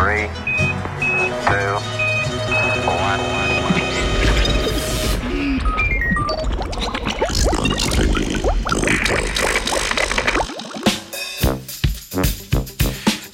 [0.00, 0.28] Three,
[1.46, 1.74] two,
[2.86, 3.20] one.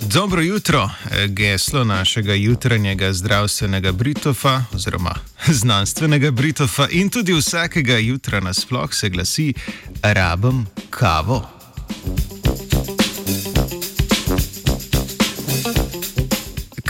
[0.00, 0.90] Dobro jutro,
[1.28, 5.14] geslo našega jutranjega zdravstvenega britofa oziroma
[5.46, 9.54] znanstvenega britofa in tudi vsakega jutra nasploh se glasi:
[10.02, 11.55] Rabim kavo.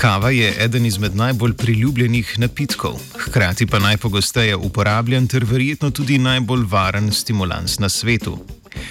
[0.06, 6.62] Kava je eden izmed najbolj priljubljenih napitkov, hkrati pa najpogosteje uporabljan ter verjetno tudi najbolj
[6.70, 8.38] varen stimulans na svetu.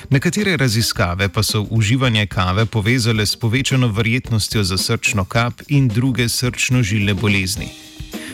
[0.10, 6.28] Nekatere raziskave pa so uživanje kave povezale s povečano verjetnostjo za srčno kap in druge
[6.30, 7.70] srčno-žilne bolezni.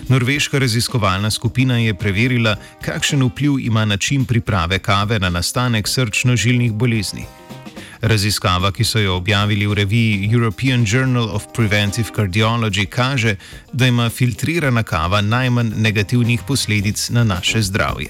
[0.08, 7.26] Norveška raziskovalna skupina je preverila, kakšen vpliv ima način priprave kave na nastanek srčno-žilnih bolezni.
[8.02, 13.36] Raziskava, ki so jo objavili v reviji European Journal of Preventive Cardiology, kaže,
[13.74, 18.10] da ima filtrirana kava najmanj negativnih posledic na naše zdravje.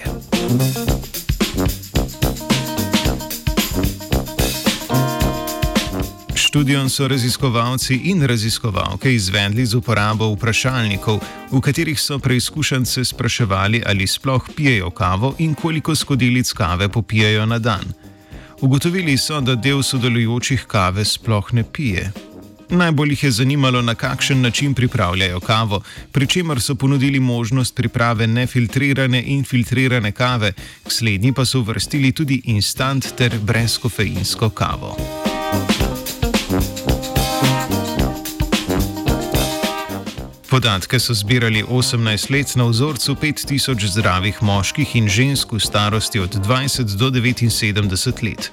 [6.36, 11.20] Študijo so raziskovalci in raziskovalke izvedli z uporabo vprašalnikov,
[11.52, 17.60] v katerih so preizkušence spraševali, ali sploh pijejo kavo in koliko skodelic kave popijajo na
[17.60, 18.01] dan.
[18.62, 22.12] Ugotovili so, da del sodelujočih kave sploh ne pije.
[22.70, 25.81] Najbolj jih je zanimalo, na kakšen način pripravljajo kavo,
[26.12, 30.53] pri čemer so ponudili možnost priprave nefiltrirane in filtrirane kave,
[30.88, 34.96] k slednji pa so uvrstili tudi instant ter brezkofeinsko kavo.
[40.52, 46.36] Podatke so zbirali 18 let na vzorcu 5000 zdravih moških in žensk v starosti od
[46.36, 48.52] 20 do 79 let.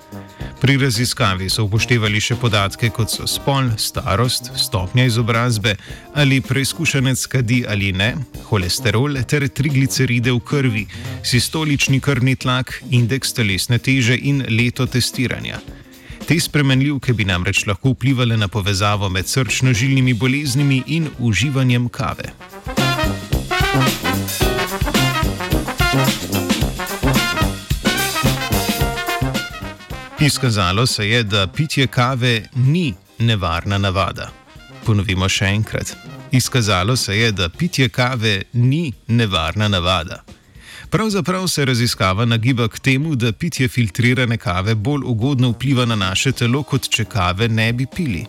[0.60, 5.74] Pri raziskavi so upoštevali še podatke, kot so spol, starost, stopnja izobrazbe,
[6.14, 8.14] ali preizkušenec kadi ali ne,
[8.46, 10.86] holesterol ter trigliceride v krvi,
[11.26, 15.58] sistolični krvni tlak, indeks telesne teže in leto testiranja.
[16.28, 22.24] Te spremenljivke bi namreč lahko vplivali na povezavo med srčno-žilnimi boleznimi in uživanjem kave.
[30.20, 34.30] Izkazalo se je, da pitje kave ni nevarna navada.
[34.84, 35.96] Ponovimo še enkrat.
[36.32, 40.22] Izkazalo se je, da pitje kave ni nevarna navada.
[40.90, 46.32] Pravzaprav se raziskava nagiba k temu, da pitje filtrirane kave bolj ugodno vpliva na naše
[46.32, 48.24] telo, kot če kave ne bi pili.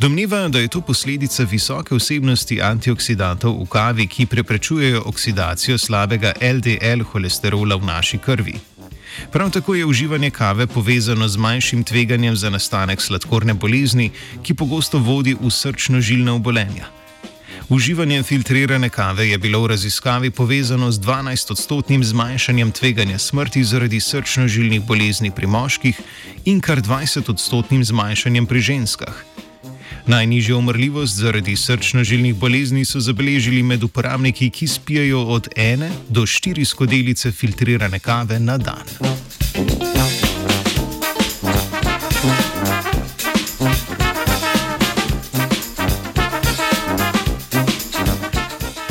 [0.00, 7.04] Domnevajo, da je to posledica visoke vsebnosti antioksidantov v kavi, ki preprečujejo oksidacijo slabega LDL
[7.12, 8.54] holesterola v naši krvi.
[9.32, 14.10] Prav tako je uživanje kave povezano z manjšim tveganjem za nastanek sladkorne bolezni,
[14.42, 16.88] ki pogosto vodi v srčno-žilne obolenja.
[17.68, 24.86] Uživanje filtrirane kave je bilo v raziskavi povezano z 12-odstotnim zmanjšanjem tveganja smrti zaradi srčno-žilnih
[24.86, 25.98] bolezni pri moških
[26.44, 29.14] in kar 20-odstotnim zmanjšanjem pri ženskah.
[30.06, 36.64] Najnižjo umrljivost zaradi srčno-žilnih bolezni so zabeležili med uporabniki, ki spijajo od 1 do 4
[36.64, 38.86] skodelice filtrirane kave na dan.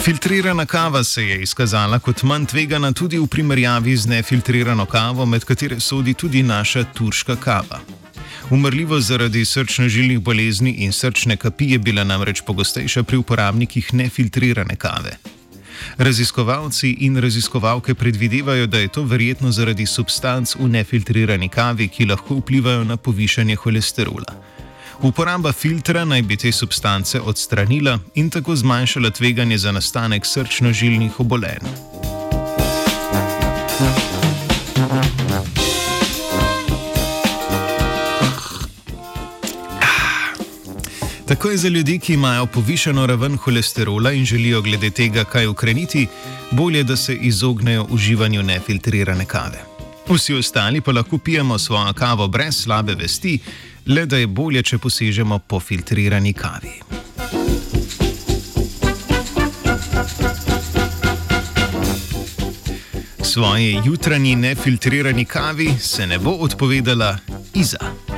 [0.05, 5.45] Filtrirana kava se je izkazala kot manj tvegana tudi v primerjavi z nefiltrirano kavo, med
[5.49, 7.79] katere sodi tudi naša turška kava.
[8.49, 15.17] Umrljivost zaradi srčno-žilnih bolezni in srčne kapi je bila namreč pogostejša pri uporabnikih nefiltrirane kave.
[15.97, 22.37] Raziskovalci in raziskovalke predvidevajo, da je to verjetno zaradi substanc v nefiltrirani kavi, ki lahko
[22.43, 24.54] vplivajo na povišanje holesterola.
[25.01, 31.67] Uporaba filtra naj bi te substance odstranila in tako zmanjšala tveganje za nastanek srčno-žilnih obolenj.
[41.27, 46.07] Tako je za ljudi, ki imajo povišeno raven holesterola in želijo glede tega kaj ukreniti,
[46.51, 49.65] bolje, da se izognejo uživanju nefiltrirane kave.
[50.09, 53.39] Vsi ostali pa lahko pijemo svojo kavo brez slabe vesti,
[53.85, 56.79] le da je bolje, če posežemo po filtrirani kavi.
[63.23, 67.17] Svoji jutranji nefiltrirani kavi se ne bo odpovedala
[67.53, 68.14] Iza.